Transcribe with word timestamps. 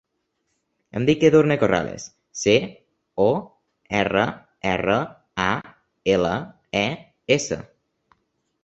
Em 0.99 1.03
dic 1.09 1.25
Edurne 1.29 1.57
Corrales: 1.63 2.07
ce, 2.45 2.55
o, 3.27 3.29
erra, 4.01 4.25
erra, 4.75 4.97
a, 5.47 5.55
ela, 6.19 6.35
e, 6.83 6.87
essa. 7.41 7.63